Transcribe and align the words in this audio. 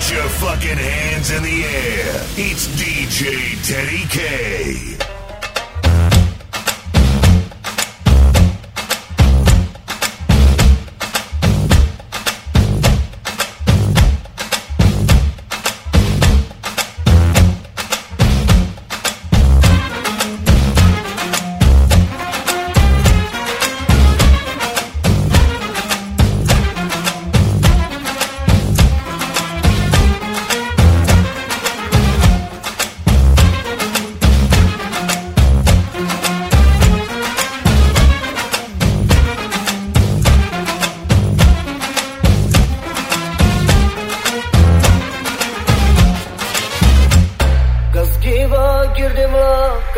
Put 0.00 0.12
your 0.12 0.28
fucking 0.30 0.78
hands 0.78 1.30
in 1.30 1.42
the 1.42 1.62
air. 1.62 2.26
It's 2.38 2.68
DJ 2.68 3.60
Teddy 3.68 4.06
K. 4.08 5.09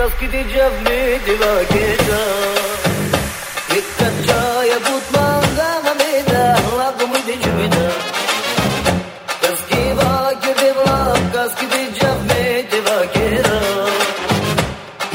Kaz 0.02 0.20
gideceğiz 0.20 0.72
mi 0.84 1.20
diva 1.26 1.62
gece 1.62 2.22
Dikkat 3.70 4.26
çaya 4.26 4.78
butman 4.80 5.44
gama 5.56 5.94
meyda 5.94 6.58
Lagu 6.78 7.06
mıydı 7.06 7.42
cübida 7.42 7.88
Kaz 9.42 9.58
diva 9.70 10.32
girdim 10.32 10.76
lab 10.86 11.34
Kaz 11.34 11.60
gideceğiz 11.60 12.22
mi 12.28 12.66
diva 12.72 13.04
gece 13.04 13.58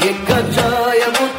Dikkat 0.02 0.54
çaya 0.54 1.08
butman 1.08 1.38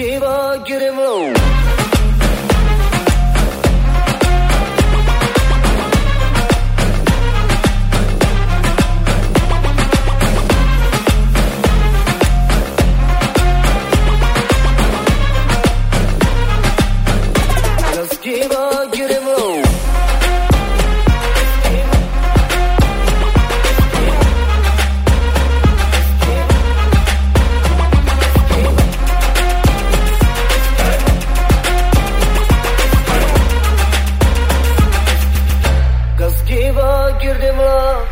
Devo 0.00 0.64
get 0.64 0.80
him 0.80 0.96
low. 0.96 1.39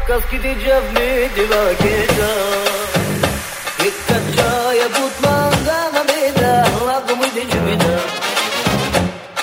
Kaz 0.09 0.23
ki 0.31 0.39
dijavni 0.43 1.09
divake 1.37 1.97
ja 2.19 2.31
Ikka 3.89 4.17
chaya 4.37 4.87
butmanga 4.95 5.79
nameda 5.95 6.53
Lagu 6.87 7.15
mi 7.21 7.29
dijavida 7.37 7.95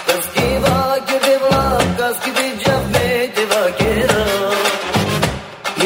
Kaz 0.07 0.25
ki 0.33 0.47
vake 0.63 1.17
divla 1.25 1.63
Kaz 1.99 2.15
ki 2.23 2.31
dijavni 2.37 3.07
divake 3.35 3.91
ra 4.11 4.25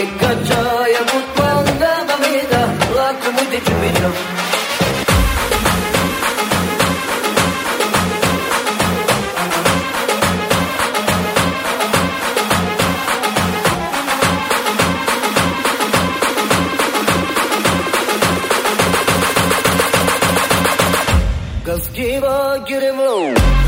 Ikka 0.03 0.31
chaya 0.47 1.01
butmanga 1.11 1.93
nameda 2.09 2.61
Lagu 2.97 3.29
mi 3.35 3.45
dijavida 3.51 4.09
Just 21.79 21.93
give 21.93 22.23
a 22.23 22.61
get 22.67 22.83
it 22.83 22.93
roll. 22.93 23.58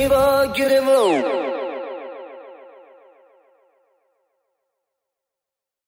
Viva 0.00 0.46
Guerrero! 0.46 1.49